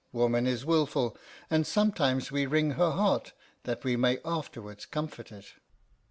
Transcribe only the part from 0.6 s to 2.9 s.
wilful, and sometimes we wring her